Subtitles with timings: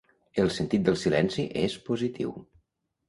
[0.43, 2.33] El sentit del silenci és positiu.